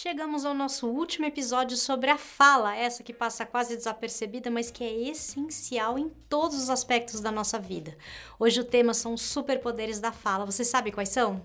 Chegamos 0.00 0.44
ao 0.44 0.54
nosso 0.54 0.86
último 0.86 1.26
episódio 1.26 1.76
sobre 1.76 2.08
a 2.08 2.16
fala, 2.16 2.72
essa 2.76 3.02
que 3.02 3.12
passa 3.12 3.44
quase 3.44 3.76
desapercebida, 3.76 4.48
mas 4.48 4.70
que 4.70 4.84
é 4.84 4.92
essencial 5.10 5.98
em 5.98 6.08
todos 6.28 6.56
os 6.56 6.70
aspectos 6.70 7.20
da 7.20 7.32
nossa 7.32 7.58
vida. 7.58 7.98
Hoje 8.38 8.60
o 8.60 8.64
tema 8.64 8.94
são 8.94 9.14
os 9.14 9.22
superpoderes 9.22 9.98
da 9.98 10.12
fala. 10.12 10.46
Você 10.46 10.64
sabe 10.64 10.92
quais 10.92 11.08
são? 11.08 11.42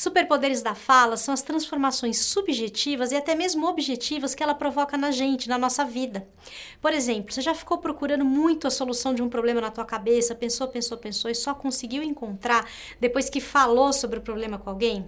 Superpoderes 0.00 0.62
da 0.62 0.74
fala 0.74 1.14
são 1.18 1.34
as 1.34 1.42
transformações 1.42 2.16
subjetivas 2.16 3.12
e 3.12 3.16
até 3.16 3.34
mesmo 3.34 3.66
objetivas 3.66 4.34
que 4.34 4.42
ela 4.42 4.54
provoca 4.54 4.96
na 4.96 5.10
gente, 5.10 5.46
na 5.46 5.58
nossa 5.58 5.84
vida. 5.84 6.26
Por 6.80 6.90
exemplo, 6.94 7.34
você 7.34 7.42
já 7.42 7.54
ficou 7.54 7.76
procurando 7.76 8.24
muito 8.24 8.66
a 8.66 8.70
solução 8.70 9.14
de 9.14 9.20
um 9.20 9.28
problema 9.28 9.60
na 9.60 9.70
tua 9.70 9.84
cabeça, 9.84 10.34
pensou, 10.34 10.68
pensou, 10.68 10.96
pensou 10.96 11.30
e 11.30 11.34
só 11.34 11.52
conseguiu 11.52 12.02
encontrar 12.02 12.66
depois 12.98 13.28
que 13.28 13.42
falou 13.42 13.92
sobre 13.92 14.18
o 14.18 14.22
problema 14.22 14.58
com 14.58 14.70
alguém? 14.70 15.06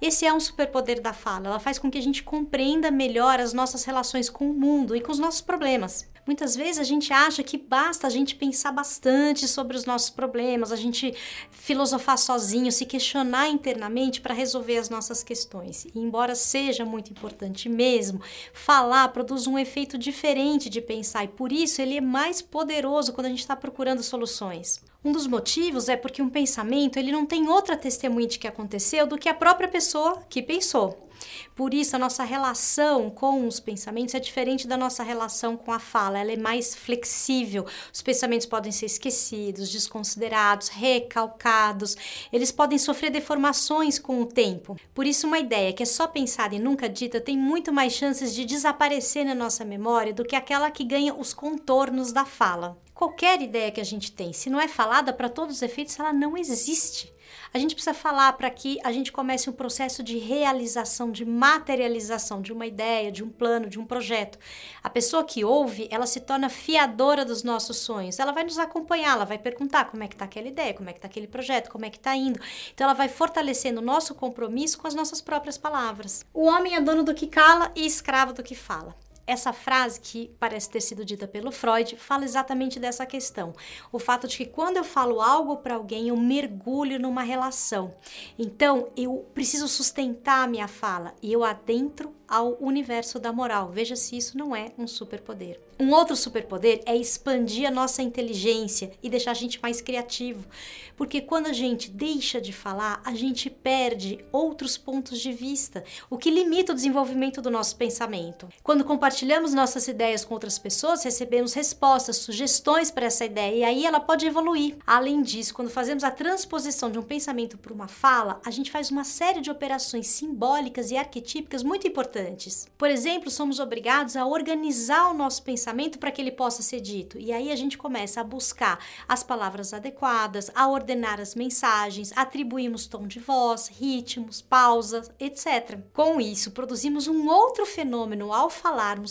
Esse 0.00 0.24
é 0.24 0.32
um 0.32 0.40
superpoder 0.40 1.02
da 1.02 1.12
fala. 1.12 1.48
Ela 1.48 1.60
faz 1.60 1.78
com 1.78 1.90
que 1.90 1.98
a 1.98 2.02
gente 2.02 2.22
compreenda 2.22 2.90
melhor 2.90 3.40
as 3.40 3.52
nossas 3.52 3.84
relações 3.84 4.30
com 4.30 4.48
o 4.48 4.54
mundo 4.54 4.96
e 4.96 5.02
com 5.02 5.12
os 5.12 5.18
nossos 5.18 5.42
problemas. 5.42 6.08
Muitas 6.30 6.54
vezes 6.54 6.78
a 6.78 6.84
gente 6.84 7.12
acha 7.12 7.42
que 7.42 7.58
basta 7.58 8.06
a 8.06 8.10
gente 8.10 8.36
pensar 8.36 8.70
bastante 8.70 9.48
sobre 9.48 9.76
os 9.76 9.84
nossos 9.84 10.10
problemas, 10.10 10.70
a 10.70 10.76
gente 10.76 11.12
filosofar 11.50 12.16
sozinho, 12.16 12.70
se 12.70 12.86
questionar 12.86 13.48
internamente 13.48 14.20
para 14.20 14.32
resolver 14.32 14.78
as 14.78 14.88
nossas 14.88 15.24
questões. 15.24 15.86
E 15.92 15.98
embora 15.98 16.36
seja 16.36 16.84
muito 16.84 17.10
importante 17.10 17.68
mesmo, 17.68 18.20
falar 18.52 19.08
produz 19.08 19.48
um 19.48 19.58
efeito 19.58 19.98
diferente 19.98 20.70
de 20.70 20.80
pensar 20.80 21.24
e 21.24 21.28
por 21.28 21.50
isso 21.50 21.82
ele 21.82 21.96
é 21.96 22.00
mais 22.00 22.40
poderoso 22.40 23.12
quando 23.12 23.26
a 23.26 23.30
gente 23.30 23.40
está 23.40 23.56
procurando 23.56 24.00
soluções. 24.00 24.80
Um 25.04 25.10
dos 25.10 25.26
motivos 25.26 25.88
é 25.88 25.96
porque 25.96 26.22
um 26.22 26.30
pensamento 26.30 26.96
ele 26.96 27.10
não 27.10 27.26
tem 27.26 27.48
outra 27.48 27.76
testemunha 27.76 28.28
de 28.28 28.38
que 28.38 28.46
aconteceu 28.46 29.04
do 29.04 29.18
que 29.18 29.28
a 29.28 29.34
própria 29.34 29.66
pessoa 29.66 30.22
que 30.28 30.40
pensou. 30.40 31.09
Por 31.54 31.74
isso, 31.74 31.96
a 31.96 31.98
nossa 31.98 32.24
relação 32.24 33.10
com 33.10 33.46
os 33.46 33.60
pensamentos 33.60 34.14
é 34.14 34.20
diferente 34.20 34.66
da 34.66 34.76
nossa 34.76 35.02
relação 35.02 35.56
com 35.56 35.72
a 35.72 35.78
fala. 35.78 36.18
Ela 36.18 36.32
é 36.32 36.36
mais 36.36 36.74
flexível. 36.74 37.66
Os 37.92 38.02
pensamentos 38.02 38.46
podem 38.46 38.72
ser 38.72 38.86
esquecidos, 38.86 39.70
desconsiderados, 39.70 40.68
recalcados. 40.68 41.96
Eles 42.32 42.52
podem 42.52 42.78
sofrer 42.78 43.10
deformações 43.10 43.98
com 43.98 44.20
o 44.20 44.26
tempo. 44.26 44.76
Por 44.94 45.06
isso, 45.06 45.26
uma 45.26 45.38
ideia 45.38 45.72
que 45.72 45.82
é 45.82 45.86
só 45.86 46.06
pensada 46.06 46.54
e 46.54 46.58
nunca 46.58 46.88
dita 46.88 47.20
tem 47.20 47.36
muito 47.36 47.72
mais 47.72 47.92
chances 47.92 48.34
de 48.34 48.44
desaparecer 48.44 49.24
na 49.24 49.34
nossa 49.34 49.64
memória 49.64 50.12
do 50.12 50.24
que 50.24 50.36
aquela 50.36 50.70
que 50.70 50.84
ganha 50.84 51.14
os 51.14 51.34
contornos 51.34 52.12
da 52.12 52.24
fala. 52.24 52.78
Qualquer 53.00 53.40
ideia 53.40 53.70
que 53.70 53.80
a 53.80 53.84
gente 53.84 54.12
tem, 54.12 54.30
se 54.34 54.50
não 54.50 54.60
é 54.60 54.68
falada 54.68 55.10
para 55.10 55.30
todos 55.30 55.56
os 55.56 55.62
efeitos, 55.62 55.98
ela 55.98 56.12
não 56.12 56.36
existe. 56.36 57.10
A 57.50 57.58
gente 57.58 57.74
precisa 57.74 57.94
falar 57.94 58.34
para 58.34 58.50
que 58.50 58.78
a 58.84 58.92
gente 58.92 59.10
comece 59.10 59.48
um 59.48 59.54
processo 59.54 60.02
de 60.02 60.18
realização, 60.18 61.10
de 61.10 61.24
materialização 61.24 62.42
de 62.42 62.52
uma 62.52 62.66
ideia, 62.66 63.10
de 63.10 63.24
um 63.24 63.30
plano, 63.30 63.70
de 63.70 63.80
um 63.80 63.86
projeto. 63.86 64.38
A 64.82 64.90
pessoa 64.90 65.24
que 65.24 65.42
ouve, 65.42 65.88
ela 65.90 66.04
se 66.04 66.20
torna 66.20 66.50
fiadora 66.50 67.24
dos 67.24 67.42
nossos 67.42 67.78
sonhos. 67.78 68.18
Ela 68.18 68.32
vai 68.32 68.44
nos 68.44 68.58
acompanhar, 68.58 69.14
ela 69.14 69.24
vai 69.24 69.38
perguntar 69.38 69.86
como 69.86 70.02
é 70.02 70.06
que 70.06 70.14
está 70.14 70.26
aquela 70.26 70.48
ideia, 70.48 70.74
como 70.74 70.90
é 70.90 70.92
que 70.92 70.98
está 70.98 71.08
aquele 71.08 71.26
projeto, 71.26 71.70
como 71.70 71.86
é 71.86 71.88
que 71.88 71.96
está 71.96 72.14
indo. 72.14 72.38
Então 72.74 72.84
ela 72.84 72.92
vai 72.92 73.08
fortalecendo 73.08 73.80
o 73.80 73.84
nosso 73.84 74.14
compromisso 74.14 74.76
com 74.76 74.86
as 74.86 74.94
nossas 74.94 75.22
próprias 75.22 75.56
palavras. 75.56 76.22
O 76.34 76.44
homem 76.44 76.74
é 76.74 76.80
dono 76.82 77.02
do 77.02 77.14
que 77.14 77.26
cala 77.26 77.72
e 77.74 77.86
escravo 77.86 78.34
do 78.34 78.42
que 78.42 78.54
fala. 78.54 78.94
Essa 79.30 79.52
frase, 79.52 80.00
que 80.00 80.28
parece 80.40 80.68
ter 80.68 80.80
sido 80.80 81.04
dita 81.04 81.28
pelo 81.28 81.52
Freud, 81.52 81.94
fala 81.94 82.24
exatamente 82.24 82.80
dessa 82.80 83.06
questão. 83.06 83.52
O 83.92 83.98
fato 84.00 84.26
de 84.26 84.36
que 84.36 84.44
quando 84.44 84.76
eu 84.76 84.82
falo 84.82 85.20
algo 85.20 85.58
para 85.58 85.76
alguém, 85.76 86.08
eu 86.08 86.16
mergulho 86.16 86.98
numa 86.98 87.22
relação. 87.22 87.94
Então, 88.36 88.88
eu 88.96 89.24
preciso 89.32 89.68
sustentar 89.68 90.42
a 90.42 90.48
minha 90.48 90.66
fala 90.66 91.14
e 91.22 91.32
eu 91.32 91.44
adentro 91.44 92.12
ao 92.30 92.56
universo 92.60 93.18
da 93.18 93.32
moral. 93.32 93.70
Veja 93.70 93.96
se 93.96 94.16
isso 94.16 94.38
não 94.38 94.54
é 94.54 94.72
um 94.78 94.86
superpoder. 94.86 95.60
Um 95.80 95.90
outro 95.92 96.14
superpoder 96.14 96.80
é 96.86 96.94
expandir 96.94 97.66
a 97.66 97.70
nossa 97.72 98.02
inteligência 98.02 98.92
e 99.02 99.10
deixar 99.10 99.32
a 99.32 99.34
gente 99.34 99.60
mais 99.60 99.80
criativo. 99.80 100.46
Porque 100.94 101.20
quando 101.20 101.46
a 101.46 101.52
gente 101.52 101.90
deixa 101.90 102.40
de 102.40 102.52
falar, 102.52 103.00
a 103.04 103.14
gente 103.14 103.50
perde 103.50 104.24
outros 104.30 104.76
pontos 104.76 105.18
de 105.18 105.32
vista, 105.32 105.82
o 106.08 106.18
que 106.18 106.30
limita 106.30 106.72
o 106.72 106.74
desenvolvimento 106.74 107.42
do 107.42 107.50
nosso 107.50 107.74
pensamento. 107.76 108.48
Quando 108.62 108.84
compartilhamos 108.84 109.19
nossas 109.54 109.86
ideias 109.88 110.24
com 110.24 110.34
outras 110.34 110.58
pessoas, 110.58 111.02
recebemos 111.02 111.52
respostas, 111.52 112.16
sugestões 112.16 112.90
para 112.90 113.06
essa 113.06 113.24
ideia 113.24 113.54
e 113.54 113.64
aí 113.64 113.86
ela 113.86 114.00
pode 114.00 114.26
evoluir. 114.26 114.76
Além 114.86 115.22
disso, 115.22 115.54
quando 115.54 115.70
fazemos 115.70 116.04
a 116.04 116.10
transposição 116.10 116.90
de 116.90 116.98
um 116.98 117.02
pensamento 117.02 117.58
para 117.58 117.72
uma 117.72 117.88
fala, 117.88 118.40
a 118.44 118.50
gente 118.50 118.70
faz 118.70 118.90
uma 118.90 119.04
série 119.04 119.40
de 119.40 119.50
operações 119.50 120.06
simbólicas 120.06 120.90
e 120.90 120.96
arquetípicas 120.96 121.62
muito 121.62 121.86
importantes. 121.86 122.68
Por 122.78 122.90
exemplo, 122.90 123.30
somos 123.30 123.60
obrigados 123.60 124.16
a 124.16 124.26
organizar 124.26 125.10
o 125.10 125.14
nosso 125.14 125.42
pensamento 125.42 125.98
para 125.98 126.10
que 126.10 126.20
ele 126.20 126.32
possa 126.32 126.62
ser 126.62 126.80
dito. 126.80 127.18
E 127.18 127.32
aí 127.32 127.50
a 127.50 127.56
gente 127.56 127.76
começa 127.76 128.20
a 128.20 128.24
buscar 128.24 128.78
as 129.08 129.22
palavras 129.22 129.74
adequadas, 129.74 130.50
a 130.54 130.68
ordenar 130.68 131.20
as 131.20 131.34
mensagens, 131.34 132.12
atribuímos 132.16 132.86
tom 132.86 133.06
de 133.06 133.18
voz, 133.18 133.68
ritmos, 133.68 134.40
pausas, 134.40 135.10
etc. 135.18 135.78
Com 135.92 136.20
isso, 136.20 136.52
produzimos 136.52 137.08
um 137.08 137.28
outro 137.28 137.66
fenômeno 137.66 138.32
ao 138.32 138.50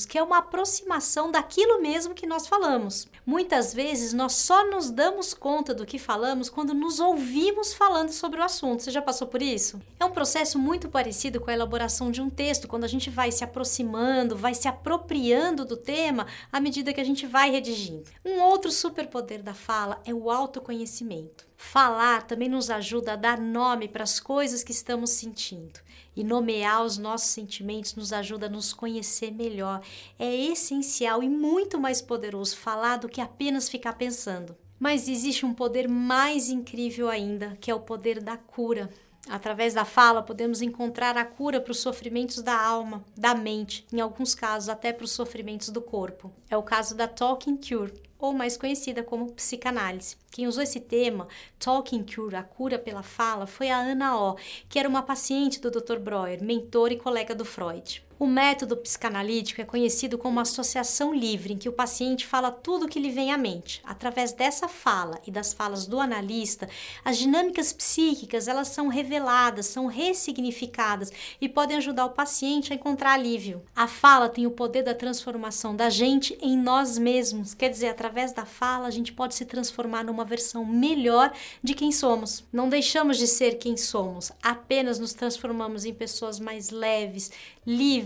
que 0.06 0.18
é 0.18 0.24
uma 0.24 0.38
aproximação 0.38 1.32
daquilo 1.32 1.82
mesmo 1.82 2.14
que 2.14 2.28
nós 2.28 2.48
falamos. 2.48 3.08
Muitas 3.26 3.74
vezes 3.74 4.14
nós 4.14 4.34
só 4.34 4.70
nos 4.70 4.90
damos 4.90 5.34
conta 5.34 5.74
do 5.74 5.86
que 5.86 5.98
falamos 5.98 6.50
quando 6.50 6.74
nos 6.74 7.00
ouvimos 7.00 7.74
falando 7.74 8.12
sobre 8.12 8.40
o 8.40 8.44
assunto. 8.44 8.84
Você 8.84 8.92
já 8.92 9.02
passou 9.02 9.28
por 9.28 9.42
isso? 9.42 9.82
É 10.00 10.06
um 10.06 10.12
processo 10.12 10.60
muito 10.60 10.90
parecido 10.90 11.42
com 11.42 11.50
a 11.50 11.54
elaboração 11.54 12.12
de 12.12 12.22
um 12.22 12.30
texto, 12.30 12.68
quando 12.68 12.84
a 12.84 12.88
gente 12.88 13.10
vai 13.10 13.32
se 13.32 13.44
aproximando, 13.44 14.38
vai 14.38 14.54
se 14.54 14.68
apropriando 14.68 15.66
do 15.66 15.76
tema 15.76 16.28
à 16.52 16.60
medida 16.60 16.94
que 16.94 17.02
a 17.02 17.06
gente 17.06 17.26
vai 17.26 17.52
redigindo. 17.52 18.10
Um 18.24 18.40
outro 18.42 18.72
superpoder 18.72 19.42
da 19.42 19.54
fala 19.54 20.02
é 20.06 20.14
o 20.14 20.30
autoconhecimento. 20.30 21.49
Falar 21.62 22.24
também 22.24 22.48
nos 22.48 22.70
ajuda 22.70 23.14
a 23.14 23.16
dar 23.18 23.38
nome 23.38 23.90
para 23.90 24.02
as 24.02 24.18
coisas 24.18 24.64
que 24.64 24.72
estamos 24.72 25.10
sentindo. 25.10 25.82
E 26.16 26.24
nomear 26.24 26.82
os 26.86 26.98
nossos 26.98 27.32
sentimentos 27.32 27.96
nos 27.96 28.14
ajuda 28.14 28.46
a 28.46 28.50
nos 28.50 28.72
conhecer 28.72 29.30
melhor. 29.30 29.82
É 30.18 30.34
essencial 30.34 31.22
e 31.22 31.28
muito 31.28 31.78
mais 31.78 32.02
poderoso 32.02 32.56
falar 32.56 32.96
do 32.96 33.10
que 33.10 33.20
apenas 33.20 33.68
ficar 33.68 33.94
pensando. 33.94 34.56
Mas 34.80 35.10
existe 35.10 35.46
um 35.46 35.54
poder 35.54 35.90
mais 35.90 36.48
incrível 36.48 37.10
ainda, 37.10 37.58
que 37.60 37.70
é 37.70 37.76
o 37.76 37.82
poder 37.82 38.24
da 38.24 38.38
cura. 38.38 38.90
Através 39.28 39.74
da 39.74 39.84
fala, 39.84 40.24
podemos 40.24 40.62
encontrar 40.62 41.18
a 41.18 41.26
cura 41.26 41.60
para 41.60 41.72
os 41.72 41.82
sofrimentos 41.82 42.42
da 42.42 42.58
alma, 42.58 43.04
da 43.18 43.36
mente, 43.36 43.86
em 43.92 44.00
alguns 44.00 44.34
casos 44.34 44.70
até 44.70 44.94
para 44.94 45.04
os 45.04 45.12
sofrimentos 45.12 45.70
do 45.70 45.82
corpo. 45.82 46.32
É 46.50 46.56
o 46.56 46.64
caso 46.64 46.96
da 46.96 47.06
Talking 47.06 47.58
Cure, 47.58 47.92
ou 48.20 48.34
mais 48.34 48.58
conhecida 48.58 49.02
como 49.02 49.32
psicanálise. 49.32 50.18
Quem 50.30 50.46
usou 50.46 50.62
esse 50.62 50.80
tema, 50.80 51.28
Talking 51.58 52.04
Cure, 52.04 52.36
a 52.36 52.44
cura 52.44 52.78
pela 52.78 53.02
fala, 53.02 53.48
foi 53.48 53.70
a 53.70 53.78
Ana 53.78 54.20
O, 54.20 54.38
que 54.68 54.78
era 54.78 54.90
uma 54.90 55.02
paciente 55.02 55.60
do 55.62 55.72
Dr. 55.72 55.98
Breuer, 55.98 56.44
mentor 56.44 56.92
e 56.92 56.98
colega 56.98 57.34
do 57.34 57.46
Freud. 57.46 58.04
O 58.20 58.28
método 58.28 58.76
psicanalítico 58.76 59.62
é 59.62 59.64
conhecido 59.64 60.18
como 60.18 60.42
associação 60.42 61.16
livre, 61.16 61.54
em 61.54 61.58
que 61.58 61.70
o 61.70 61.72
paciente 61.72 62.28
fala 62.28 62.52
tudo 62.52 62.86
o 62.86 62.90
que 62.90 63.00
lhe 63.00 63.10
vem 63.10 63.32
à 63.32 63.38
mente. 63.38 63.80
Através 63.82 64.34
dessa 64.34 64.68
fala 64.68 65.22
e 65.26 65.32
das 65.32 65.54
falas 65.54 65.88
do 65.88 66.02
analista, 66.02 66.68
as 67.06 67.18
dinâmicas 67.18 67.72
psíquicas 67.72 68.50
elas 68.50 68.68
são 68.68 68.90
reveladas, 68.90 69.68
são 69.68 69.86
ressignificadas 69.86 71.14
e 71.40 71.48
podem 71.48 71.78
ajudar 71.78 72.08
o 72.08 72.10
paciente 72.10 72.74
a 72.74 72.76
encontrar 72.76 73.14
alívio. 73.14 73.62
A 73.74 73.88
fala 73.88 74.28
tem 74.28 74.46
o 74.46 74.52
poder 74.52 74.84
da 74.84 74.94
transformação 74.94 75.74
da 75.74 75.90
gente 75.90 76.38
em 76.42 76.58
nós 76.58 76.98
mesmos, 76.98 77.54
quer 77.54 77.70
dizer, 77.70 77.88
através 77.88 78.34
da 78.34 78.44
fala 78.44 78.88
a 78.88 78.92
gente 78.92 79.14
pode 79.14 79.34
se 79.34 79.46
transformar 79.46 80.04
numa 80.04 80.26
versão 80.26 80.66
melhor 80.66 81.32
de 81.64 81.74
quem 81.74 81.90
somos. 81.90 82.44
Não 82.52 82.68
deixamos 82.68 83.18
de 83.18 83.28
ser 83.28 83.60
quem 83.60 83.78
somos, 83.78 84.30
apenas 84.44 85.00
nos 85.00 85.14
transformamos 85.14 85.86
em 85.86 85.94
pessoas 85.94 86.38
mais 86.38 86.70
leves, 86.70 87.32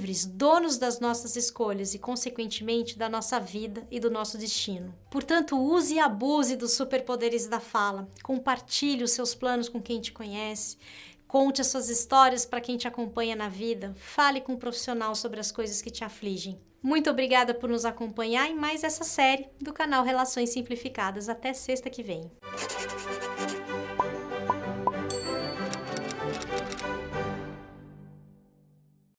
livres, 0.03 0.25
donos 0.25 0.77
das 0.77 0.99
nossas 0.99 1.35
escolhas 1.35 1.93
e, 1.93 1.99
consequentemente, 1.99 2.97
da 2.97 3.07
nossa 3.07 3.39
vida 3.39 3.87
e 3.89 3.99
do 3.99 4.11
nosso 4.11 4.37
destino. 4.37 4.93
Portanto, 5.09 5.57
use 5.57 5.95
e 5.95 5.99
abuse 5.99 6.55
dos 6.55 6.73
superpoderes 6.73 7.47
da 7.47 7.59
fala. 7.59 8.07
Compartilhe 8.21 9.03
os 9.03 9.11
seus 9.11 9.33
planos 9.33 9.69
com 9.69 9.81
quem 9.81 10.01
te 10.01 10.11
conhece. 10.11 10.77
Conte 11.27 11.61
as 11.61 11.67
suas 11.67 11.89
histórias 11.89 12.45
para 12.45 12.61
quem 12.61 12.77
te 12.77 12.87
acompanha 12.87 13.35
na 13.35 13.47
vida. 13.47 13.93
Fale 13.95 14.41
com 14.41 14.53
um 14.53 14.57
profissional 14.57 15.15
sobre 15.15 15.39
as 15.39 15.51
coisas 15.51 15.81
que 15.81 15.89
te 15.89 16.03
afligem. 16.03 16.59
Muito 16.81 17.09
obrigada 17.09 17.53
por 17.53 17.69
nos 17.69 17.85
acompanhar 17.85 18.49
em 18.49 18.55
mais 18.55 18.83
essa 18.83 19.05
série 19.05 19.47
do 19.59 19.71
canal 19.71 20.03
Relações 20.03 20.49
Simplificadas. 20.49 21.29
Até 21.29 21.53
sexta 21.53 21.89
que 21.89 22.03
vem. 22.03 22.29